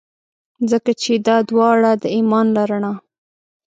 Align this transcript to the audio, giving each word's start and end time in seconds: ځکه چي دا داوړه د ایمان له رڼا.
ځکه 0.71 0.91
چي 1.01 1.13
دا 1.27 1.37
داوړه 1.49 1.91
د 2.01 2.03
ایمان 2.15 2.47
له 2.55 2.63
رڼا. 2.69 2.93